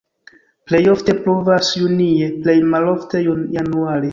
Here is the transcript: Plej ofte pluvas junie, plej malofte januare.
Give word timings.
Plej 0.71 0.79
ofte 0.93 1.13
pluvas 1.27 1.69
junie, 1.83 2.31
plej 2.47 2.59
malofte 2.73 3.25
januare. 3.29 4.05